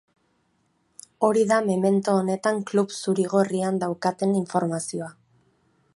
Hori 1.27 1.43
da 1.51 1.59
memento 1.67 2.15
honetan 2.21 2.63
klub 2.71 2.97
zuri-gorrian 3.03 3.81
daukaten 3.85 4.37
informazioa. 4.45 5.15